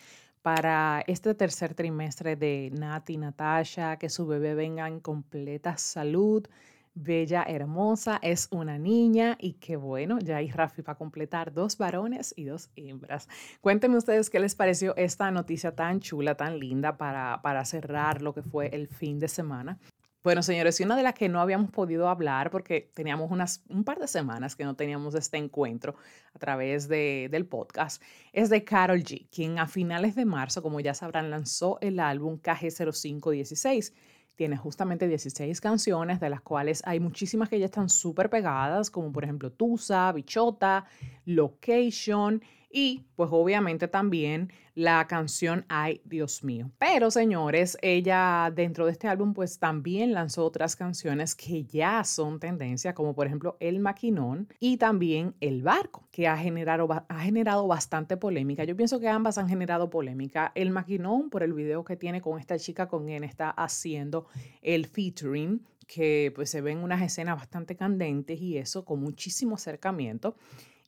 para 0.46 1.02
este 1.08 1.34
tercer 1.34 1.74
trimestre 1.74 2.36
de 2.36 2.70
Nati 2.72 3.16
Natasha, 3.16 3.96
que 3.96 4.08
su 4.08 4.28
bebé 4.28 4.54
venga 4.54 4.86
en 4.86 5.00
completa 5.00 5.76
salud, 5.76 6.46
bella, 6.94 7.42
hermosa, 7.42 8.20
es 8.22 8.46
una 8.52 8.78
niña 8.78 9.36
y 9.40 9.54
qué 9.54 9.74
bueno, 9.74 10.20
ya 10.20 10.36
hay 10.36 10.52
Rafi 10.52 10.82
para 10.82 10.98
completar 10.98 11.52
dos 11.52 11.76
varones 11.78 12.32
y 12.36 12.44
dos 12.44 12.70
hembras. 12.76 13.28
Cuéntenme 13.60 13.96
ustedes 13.96 14.30
qué 14.30 14.38
les 14.38 14.54
pareció 14.54 14.94
esta 14.94 15.32
noticia 15.32 15.74
tan 15.74 15.98
chula, 15.98 16.36
tan 16.36 16.60
linda 16.60 16.96
para, 16.96 17.42
para 17.42 17.64
cerrar 17.64 18.22
lo 18.22 18.32
que 18.32 18.42
fue 18.42 18.68
el 18.68 18.86
fin 18.86 19.18
de 19.18 19.26
semana. 19.26 19.80
Bueno, 20.26 20.42
señores, 20.42 20.80
y 20.80 20.82
una 20.82 20.96
de 20.96 21.04
las 21.04 21.14
que 21.14 21.28
no 21.28 21.40
habíamos 21.40 21.70
podido 21.70 22.08
hablar 22.08 22.50
porque 22.50 22.90
teníamos 22.94 23.30
unas, 23.30 23.62
un 23.68 23.84
par 23.84 24.00
de 24.00 24.08
semanas 24.08 24.56
que 24.56 24.64
no 24.64 24.74
teníamos 24.74 25.14
este 25.14 25.36
encuentro 25.36 25.94
a 26.34 26.38
través 26.40 26.88
de, 26.88 27.28
del 27.30 27.46
podcast 27.46 28.02
es 28.32 28.50
de 28.50 28.64
Carol 28.64 29.04
G, 29.04 29.28
quien 29.30 29.60
a 29.60 29.68
finales 29.68 30.16
de 30.16 30.24
marzo, 30.24 30.62
como 30.62 30.80
ya 30.80 30.94
sabrán, 30.94 31.30
lanzó 31.30 31.78
el 31.80 32.00
álbum 32.00 32.40
KG0516. 32.40 33.92
Tiene 34.34 34.56
justamente 34.56 35.06
16 35.06 35.60
canciones, 35.60 36.18
de 36.18 36.28
las 36.28 36.40
cuales 36.40 36.82
hay 36.84 36.98
muchísimas 36.98 37.48
que 37.48 37.60
ya 37.60 37.66
están 37.66 37.88
súper 37.88 38.28
pegadas, 38.28 38.90
como 38.90 39.12
por 39.12 39.22
ejemplo 39.22 39.52
Tusa, 39.52 40.10
Bichota, 40.10 40.86
Location 41.24 42.42
y 42.70 43.06
pues 43.14 43.30
obviamente 43.32 43.88
también 43.88 44.52
la 44.74 45.06
canción 45.06 45.64
Ay 45.68 46.02
Dios 46.04 46.44
mío. 46.44 46.70
Pero 46.78 47.10
señores, 47.10 47.78
ella 47.80 48.52
dentro 48.54 48.86
de 48.86 48.92
este 48.92 49.08
álbum 49.08 49.32
pues 49.32 49.58
también 49.58 50.12
lanzó 50.12 50.44
otras 50.44 50.76
canciones 50.76 51.34
que 51.34 51.64
ya 51.64 52.04
son 52.04 52.38
tendencia, 52.38 52.94
como 52.94 53.14
por 53.14 53.26
ejemplo 53.26 53.56
El 53.60 53.78
Maquinón 53.78 54.48
y 54.60 54.76
también 54.76 55.34
El 55.40 55.62
Barco, 55.62 56.06
que 56.10 56.28
ha 56.28 56.36
generado, 56.36 56.88
ha 56.90 57.20
generado 57.20 57.66
bastante 57.66 58.16
polémica. 58.16 58.64
Yo 58.64 58.76
pienso 58.76 59.00
que 59.00 59.08
ambas 59.08 59.38
han 59.38 59.48
generado 59.48 59.88
polémica. 59.88 60.52
El 60.54 60.70
Maquinón 60.70 61.30
por 61.30 61.42
el 61.42 61.54
video 61.54 61.84
que 61.84 61.96
tiene 61.96 62.20
con 62.20 62.38
esta 62.38 62.58
chica 62.58 62.88
con 62.88 63.06
quien 63.06 63.24
está 63.24 63.50
haciendo 63.50 64.26
el 64.60 64.86
featuring 64.86 65.64
que 65.86 66.32
pues 66.34 66.50
se 66.50 66.60
ven 66.60 66.78
unas 66.78 67.00
escenas 67.00 67.36
bastante 67.36 67.76
candentes 67.76 68.40
y 68.40 68.58
eso 68.58 68.84
con 68.84 69.00
muchísimo 69.00 69.54
acercamiento. 69.54 70.36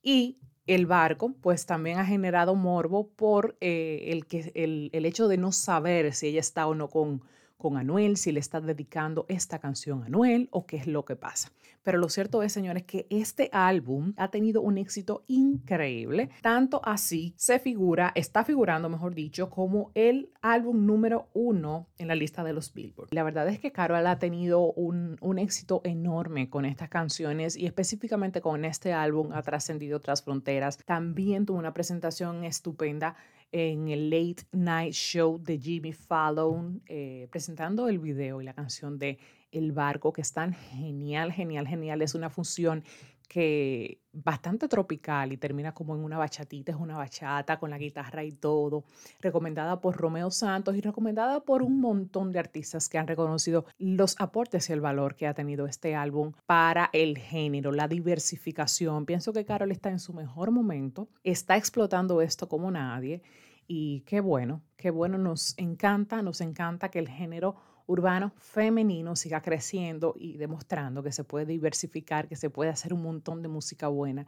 Y 0.03 0.39
el 0.69 0.87
barco, 0.87 1.35
pues 1.41 1.67
también 1.67 1.99
ha 1.99 2.05
generado 2.05 2.55
morbo 2.55 3.09
por 3.09 3.57
eh, 3.61 4.11
el, 4.13 4.27
que, 4.27 4.53
el, 4.55 4.91
el, 4.93 5.05
hecho 5.07 5.27
de 5.27 5.39
no 5.39 5.51
saber 5.51 6.15
si 6.15 6.29
ella 6.29 6.41
está 6.41 6.67
o 6.67 6.75
no 6.75 6.89
con, 6.89 7.23
con 7.57 7.77
Anuel, 7.77 8.17
si 8.19 8.33
le 8.33 8.41
está 8.41 8.61
dedicando 8.61 9.25
esta 9.29 9.59
canción 9.59 10.03
a 10.03 10.07
Anuel 10.07 10.49
o 10.53 10.67
qué 10.67 10.77
es 10.77 10.87
lo 10.87 11.05
que 11.05 11.17
pasa. 11.17 11.51
Pero 11.83 11.99
lo 11.99 12.09
cierto 12.09 12.43
es, 12.43 12.53
señores, 12.53 12.85
que 12.85 13.07
este 13.11 13.49
álbum 13.53 14.13
ha 14.17 14.31
tenido 14.31 14.61
un 14.63 14.79
éxito 14.79 15.25
increíble, 15.27 16.31
tanto 16.43 16.81
así 16.85 17.35
se 17.37 17.59
figura, 17.59 18.13
está 18.15 18.45
figurando, 18.45 18.89
mejor 18.89 19.15
dicho, 19.15 19.51
como 19.51 19.91
el 19.95 20.31
álbum 20.43 20.87
número 20.87 21.29
uno 21.35 21.89
en 21.99 22.09
la 22.09 22.15
lista 22.15 22.45
de 22.45 22.53
los 22.53 22.73
Billboard. 22.73 23.09
La 23.13 23.23
verdad 23.23 23.49
es 23.49 23.59
que 23.59 23.73
Carol 23.73 24.07
ha 24.07 24.19
tenido 24.19 24.73
un, 24.73 25.17
un 25.21 25.39
éxito 25.39 25.81
enorme 25.85 26.51
con 26.51 26.65
estas 26.65 26.89
canciones 26.89 27.57
y 27.57 27.67
específicamente 27.67 28.41
con 28.41 28.65
este 28.65 28.93
álbum 28.93 29.33
ha 29.33 29.43
trascendido 29.43 29.97
otras 29.97 30.23
fronteras. 30.23 30.79
También 30.85 31.47
tuvo 31.47 31.59
una 31.59 31.75
presentación 31.75 32.45
estupenda 32.45 33.17
en 33.53 33.89
el 33.89 34.11
Late 34.11 34.45
Night 34.53 34.93
Show 34.93 35.39
de 35.43 35.59
Jimmy 35.59 35.93
Fallon, 35.93 36.83
eh, 36.87 37.29
presentando 37.31 37.89
el 37.89 37.99
video 37.99 38.43
y 38.43 38.45
la 38.45 38.53
canción 38.53 38.99
de 38.99 39.19
El 39.51 39.73
Barco, 39.73 40.13
que 40.13 40.21
están 40.21 40.55
genial, 40.55 41.33
genial, 41.33 41.67
genial. 41.67 42.03
Es 42.03 42.15
una 42.15 42.31
función 42.31 42.85
que 43.29 44.01
bastante 44.11 44.69
tropical 44.69 45.33
y 45.33 45.37
termina 45.37 45.75
como 45.75 45.95
en 45.95 46.03
una 46.03 46.17
bachatita, 46.17 46.73
es 46.73 46.79
una 46.79 46.97
bachata 46.97 47.59
con 47.59 47.71
la 47.71 47.79
guitarra 47.79 48.25
y 48.25 48.33
todo, 48.33 48.85
recomendada 49.21 49.81
por 49.81 49.97
Romeo 49.97 50.31
Santos 50.31 50.75
y 50.75 50.81
recomendada 50.81 51.41
por 51.41 51.63
un 51.63 51.79
montón 51.79 52.33
de 52.33 52.39
artistas 52.39 52.89
que 52.89 52.99
han 52.99 53.07
reconocido 53.07 53.67
los 53.79 54.17
aportes 54.19 54.71
y 54.71 54.73
el 54.73 54.81
valor 54.81 55.15
que 55.15 55.27
ha 55.27 55.35
tenido 55.35 55.67
este 55.67 55.95
álbum 55.95 56.33
para 56.47 56.89
el 56.93 57.19
género, 57.19 57.71
la 57.71 57.87
diversificación. 57.87 59.05
Pienso 59.05 59.33
que 59.33 59.45
Carol 59.45 59.71
está 59.71 59.91
en 59.91 60.01
su 60.01 60.15
mejor 60.15 60.51
momento, 60.51 61.09
está 61.23 61.57
explotando 61.57 62.23
esto 62.23 62.49
como 62.49 62.71
nadie 62.71 63.23
y 63.67 64.01
qué 64.01 64.21
bueno, 64.21 64.63
qué 64.79 64.91
bueno, 64.91 65.19
nos 65.19 65.57
encanta, 65.59 66.23
nos 66.23 66.41
encanta 66.41 66.91
que 66.91 66.99
el 66.99 67.09
género 67.09 67.57
urbano 67.89 68.33
femenino 68.37 69.17
siga 69.17 69.41
creciendo 69.41 70.15
y 70.17 70.37
demostrando 70.37 71.03
que 71.03 71.11
se 71.11 71.25
puede 71.25 71.47
diversificar, 71.47 72.29
que 72.29 72.37
se 72.37 72.51
puede 72.51 72.71
hacer 72.71 72.93
un 72.93 73.03
montón 73.03 73.43
de 73.43 73.49
música 73.49 73.89
buena 73.89 74.27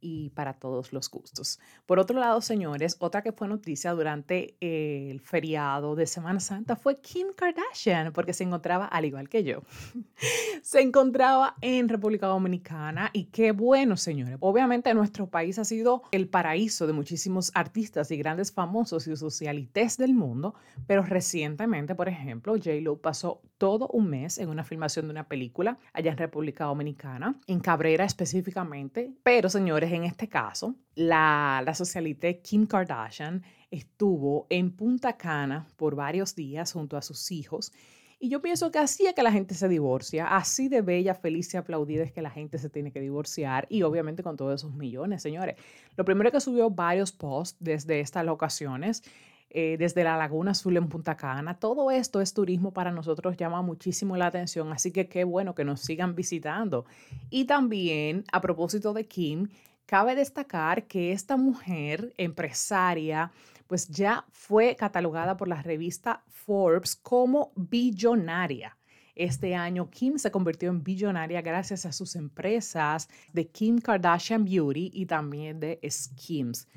y 0.00 0.30
para 0.30 0.54
todos 0.54 0.92
los 0.92 1.10
gustos. 1.10 1.58
Por 1.86 1.98
otro 1.98 2.18
lado, 2.18 2.40
señores, 2.40 2.96
otra 3.00 3.22
que 3.22 3.32
fue 3.32 3.48
noticia 3.48 3.92
durante 3.92 4.56
el 4.60 5.20
feriado 5.20 5.94
de 5.94 6.06
Semana 6.06 6.40
Santa 6.40 6.76
fue 6.76 7.00
Kim 7.00 7.28
Kardashian, 7.34 8.12
porque 8.12 8.32
se 8.32 8.44
encontraba, 8.44 8.86
al 8.86 9.04
igual 9.04 9.28
que 9.28 9.44
yo, 9.44 9.62
se 10.62 10.80
encontraba 10.80 11.56
en 11.60 11.88
República 11.88 12.26
Dominicana 12.26 13.10
y 13.12 13.24
qué 13.24 13.52
bueno, 13.52 13.96
señores. 13.96 14.36
Obviamente 14.40 14.94
nuestro 14.94 15.28
país 15.28 15.58
ha 15.58 15.64
sido 15.64 16.02
el 16.12 16.28
paraíso 16.28 16.86
de 16.86 16.92
muchísimos 16.92 17.50
artistas 17.54 18.10
y 18.10 18.16
grandes 18.16 18.52
famosos 18.52 19.06
y 19.06 19.16
socialites 19.16 19.96
del 19.96 20.14
mundo, 20.14 20.54
pero 20.86 21.02
recientemente, 21.02 21.94
por 21.94 22.08
ejemplo, 22.08 22.54
J-Lo 22.54 22.98
pasó 22.98 23.42
todo 23.58 23.88
un 23.88 24.08
mes 24.08 24.38
en 24.38 24.48
una 24.48 24.64
filmación 24.64 25.06
de 25.06 25.10
una 25.10 25.28
película 25.28 25.78
allá 25.92 26.12
en 26.12 26.16
República 26.16 26.64
Dominicana, 26.64 27.38
en 27.46 27.60
Cabrera 27.60 28.04
específicamente, 28.04 29.12
pero 29.22 29.48
señores, 29.50 29.92
en 29.92 30.04
este 30.04 30.28
caso, 30.28 30.76
la, 30.94 31.62
la 31.64 31.74
socialite 31.74 32.40
Kim 32.40 32.66
Kardashian 32.66 33.42
estuvo 33.70 34.46
en 34.48 34.70
Punta 34.74 35.16
Cana 35.16 35.66
por 35.76 35.94
varios 35.94 36.34
días 36.34 36.72
junto 36.72 36.96
a 36.96 37.02
sus 37.02 37.30
hijos. 37.30 37.72
Y 38.20 38.30
yo 38.30 38.42
pienso 38.42 38.72
que 38.72 38.80
así 38.80 39.06
es 39.06 39.14
que 39.14 39.22
la 39.22 39.30
gente 39.30 39.54
se 39.54 39.68
divorcia, 39.68 40.26
así 40.36 40.68
de 40.68 40.82
bella, 40.82 41.14
feliz 41.14 41.54
y 41.54 41.56
aplaudida 41.56 42.02
es 42.02 42.10
que 42.10 42.20
la 42.20 42.30
gente 42.30 42.58
se 42.58 42.68
tiene 42.68 42.90
que 42.90 43.00
divorciar 43.00 43.66
y 43.70 43.82
obviamente 43.82 44.24
con 44.24 44.36
todos 44.36 44.60
esos 44.60 44.74
millones, 44.74 45.22
señores. 45.22 45.54
Lo 45.96 46.04
primero 46.04 46.32
que 46.32 46.40
subió 46.40 46.68
varios 46.68 47.12
posts 47.12 47.56
desde 47.60 48.00
estas 48.00 48.24
locaciones, 48.24 49.04
eh, 49.50 49.76
desde 49.78 50.04
la 50.04 50.16
Laguna 50.16 50.50
Azul 50.52 50.76
en 50.76 50.88
Punta 50.88 51.16
Cana, 51.16 51.58
todo 51.58 51.90
esto 51.90 52.20
es 52.20 52.34
turismo 52.34 52.72
para 52.72 52.90
nosotros, 52.92 53.36
llama 53.36 53.62
muchísimo 53.62 54.16
la 54.16 54.26
atención, 54.26 54.72
así 54.72 54.92
que 54.92 55.08
qué 55.08 55.24
bueno 55.24 55.54
que 55.54 55.64
nos 55.64 55.80
sigan 55.80 56.14
visitando. 56.14 56.84
Y 57.30 57.44
también, 57.44 58.24
a 58.32 58.40
propósito 58.40 58.92
de 58.92 59.06
Kim, 59.06 59.48
Cabe 59.88 60.14
destacar 60.14 60.86
que 60.86 61.12
esta 61.12 61.38
mujer 61.38 62.12
empresaria 62.18 63.32
pues 63.66 63.88
ya 63.88 64.26
fue 64.32 64.76
catalogada 64.76 65.38
por 65.38 65.48
la 65.48 65.62
revista 65.62 66.22
Forbes 66.28 66.94
como 66.94 67.52
billonaria. 67.56 68.76
Este 69.14 69.54
año 69.54 69.88
Kim 69.88 70.18
se 70.18 70.30
convirtió 70.30 70.68
en 70.68 70.84
billonaria 70.84 71.40
gracias 71.40 71.86
a 71.86 71.92
sus 71.92 72.16
empresas 72.16 73.08
de 73.32 73.48
Kim 73.48 73.78
Kardashian 73.78 74.44
Beauty 74.44 74.90
y 74.92 75.06
también 75.06 75.58
de 75.58 75.80
Skims. 75.88 76.68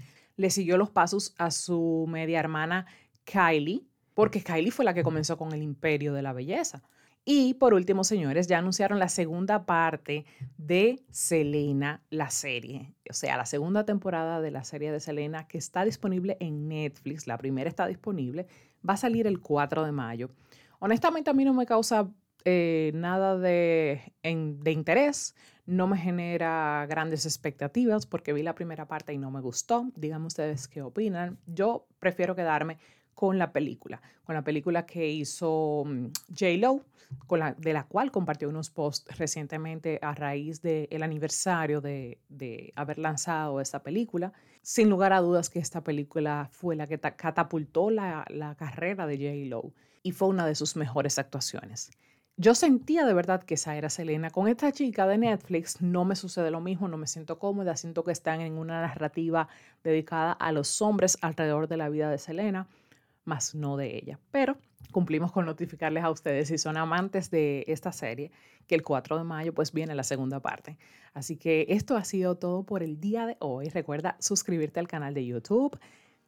Le 0.41 0.50
siguió 0.50 0.75
los 0.75 0.89
pasos 0.89 1.36
a 1.38 1.51
su 1.51 2.07
media 2.10 2.39
hermana 2.39 2.88
Kylie, 3.25 3.86
porque 4.15 4.41
Kylie 4.41 4.71
fue 4.71 4.83
la 4.83 4.95
que 4.95 5.03
comenzó 5.03 5.38
con 5.38 5.53
el 5.53 5.62
imperio 5.62 6.13
de 6.13 6.24
la 6.24 6.33
belleza. 6.33 6.81
Y 7.24 7.53
por 7.53 7.75
último, 7.75 8.03
señores, 8.03 8.48
ya 8.48 8.57
anunciaron 8.57 8.98
la 8.98 9.07
segunda 9.07 9.67
parte 9.67 10.25
de 10.57 11.03
Selena, 11.12 12.01
la 12.10 12.31
serie. 12.31 12.95
O 13.07 13.13
sea, 13.13 13.38
la 13.38 13.45
segunda 13.45 13.86
temporada 13.86 14.41
de 14.41 14.50
la 14.50 14.63
serie 14.63 14.91
de 14.91 15.00
Selena 15.00 15.48
que 15.48 15.60
está 15.60 15.86
disponible 15.86 16.38
en 16.39 16.67
Netflix. 16.67 17.27
La 17.27 17.38
primera 17.38 17.69
está 17.69 17.86
disponible. 17.86 18.48
Va 18.88 18.95
a 18.95 18.98
salir 18.98 19.27
el 19.27 19.41
4 19.41 19.86
de 19.86 19.91
mayo. 19.91 20.31
Honestamente, 20.79 21.29
a 21.29 21.33
mí 21.33 21.45
no 21.45 21.53
me 21.53 21.67
causa 21.67 22.10
eh, 22.45 22.91
nada 22.93 23.38
de, 23.38 24.13
de 24.24 24.71
interés. 24.71 25.36
No 25.65 25.88
me 25.88 25.98
genera 25.98 26.86
grandes 26.89 27.25
expectativas 27.25 28.05
porque 28.05 28.33
vi 28.33 28.43
la 28.43 28.55
primera 28.55 28.88
parte 28.88 29.13
y 29.13 29.17
no 29.17 29.31
me 29.31 29.41
gustó. 29.41 29.89
Díganme 29.95 30.27
ustedes 30.27 30.67
qué 30.67 30.81
opinan. 30.81 31.38
Yo 31.45 31.88
prefiero 32.00 32.36
quedarme 32.36 32.77
con 33.13 33.38
la 33.38 33.51
película, 33.51 34.01
con 34.24 34.36
la 34.36 34.43
película 34.43 34.86
que 34.86 35.07
hizo 35.07 35.83
mm, 35.86 36.07
J. 36.29 36.45
Lo, 36.57 36.83
de 37.57 37.74
la 37.74 37.83
cual 37.83 38.10
compartió 38.10 38.50
unos 38.50 38.69
posts 38.69 39.17
recientemente 39.17 40.00
a 40.01 40.15
raíz 40.15 40.62
del 40.62 41.03
aniversario 41.03 41.81
de, 41.81 42.19
de, 42.29 42.71
haber 42.75 42.98
lanzado 42.98 43.62
esta 43.62 43.83
película. 43.83 44.33
Sin 44.62 44.89
lugar 44.89 45.13
a 45.13 45.19
dudas 45.19 45.50
que 45.50 45.60
esta 45.60 45.83
película 45.83 46.50
fue 46.51 46.75
la 46.75 46.88
que 46.88 47.00
catapultó 47.00 47.89
la, 47.89 48.25
la 48.29 48.55
carrera 48.55 49.05
de 49.05 49.17
J. 49.17 49.50
Lo 49.50 49.74
y 50.03 50.12
fue 50.12 50.27
una 50.27 50.45
de 50.45 50.55
sus 50.55 50.75
mejores 50.75 51.19
actuaciones. 51.19 51.91
Yo 52.41 52.55
sentía 52.55 53.05
de 53.05 53.13
verdad 53.13 53.43
que 53.43 53.53
esa 53.53 53.75
era 53.75 53.91
Selena. 53.91 54.31
Con 54.31 54.48
esta 54.48 54.71
chica 54.71 55.05
de 55.05 55.19
Netflix 55.19 55.79
no 55.79 56.05
me 56.05 56.15
sucede 56.15 56.50
lo 56.50 56.60
mismo, 56.60 56.88
no 56.88 56.98
me 56.98 57.05
siento 57.05 57.38
cómoda, 57.38 57.77
siento 57.77 58.03
que 58.03 58.12
están 58.12 58.41
en 58.41 58.53
una 58.53 58.81
narrativa 58.81 59.48
dedicada 59.83 60.31
a 60.31 60.51
los 60.51 60.81
hombres 60.81 61.19
alrededor 61.21 61.67
de 61.67 61.77
la 61.77 61.89
vida 61.89 62.10
de 62.10 62.17
Selena 62.17 62.65
más 63.25 63.53
no 63.53 63.77
de 63.77 63.95
ella. 63.95 64.17
Pero 64.31 64.57
cumplimos 64.91 65.31
con 65.31 65.45
notificarles 65.45 66.03
a 66.03 66.10
ustedes 66.10 66.48
si 66.48 66.57
son 66.57 66.77
amantes 66.77 67.29
de 67.29 67.63
esta 67.67 67.91
serie 67.91 68.31
que 68.65 68.74
el 68.74 68.81
4 68.81 69.19
de 69.19 69.24
mayo 69.24 69.53
pues 69.53 69.71
viene 69.71 69.93
la 69.93 70.03
segunda 70.03 70.39
parte. 70.39 70.79
Así 71.13 71.38
que 71.38 71.67
esto 71.69 71.95
ha 71.95 72.03
sido 72.03 72.38
todo 72.39 72.63
por 72.63 72.81
el 72.81 73.00
día 73.00 73.27
de 73.27 73.38
hoy. 73.38 73.69
Recuerda 73.69 74.15
suscribirte 74.19 74.79
al 74.79 74.88
canal 74.88 75.13
de 75.13 75.27
YouTube, 75.27 75.77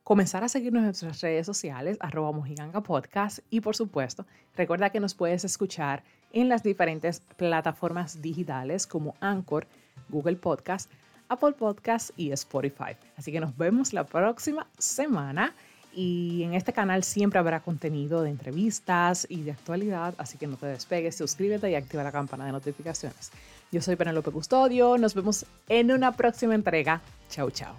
comenzar 0.03 0.43
a 0.43 0.50
seguirnos 0.50 0.81
en 0.81 0.86
nuestras 0.86 1.22
redes 1.22 1.45
sociales, 1.45 1.98
arroba 2.00 2.31
mojiganga 2.31 2.81
podcast 2.81 3.39
y 3.50 3.62
por 3.62 3.75
supuesto 3.75 4.25
recuerda 4.55 4.89
que 4.89 5.00
nos 5.00 5.15
puedes 5.15 5.43
escuchar 5.45 6.03
en 6.31 6.50
las 6.50 6.63
diferentes 6.63 7.22
plataformas 7.38 8.22
digitales 8.22 8.88
como 8.88 9.15
Anchor, 9.22 9.67
Google 10.10 10.36
Podcast, 10.36 10.91
Apple 11.29 11.53
Podcast 11.53 12.12
y 12.17 12.31
Spotify. 12.31 12.98
Así 13.17 13.31
que 13.31 13.39
nos 13.39 13.55
vemos 13.57 13.93
la 13.93 14.03
próxima 14.03 14.67
semana. 14.77 15.53
Y 15.95 16.41
en 16.41 16.55
este 16.55 16.74
canal 16.74 17.03
siempre 17.03 17.38
habrá 17.38 17.60
contenido 17.60 18.24
de 18.24 18.31
entrevistas 18.31 19.27
y 19.29 19.43
de 19.43 19.51
actualidad, 19.51 20.15
así 20.17 20.39
que 20.39 20.48
no 20.48 20.57
te 20.57 20.65
despegues, 20.65 21.15
suscríbete 21.15 21.69
y 21.69 21.75
activa 21.75 22.01
la 22.01 22.12
campana 22.12 22.48
de 22.48 22.51
notificaciones. 22.51 23.31
Yo 23.72 23.79
soy 23.79 23.95
Penelope 23.95 24.31
Custodio, 24.31 24.98
nos 24.98 25.13
vemos 25.13 25.45
en 25.69 25.91
una 25.91 26.12
próxima 26.13 26.55
entrega. 26.55 27.01
Chau, 27.29 27.51
chao. 27.51 27.75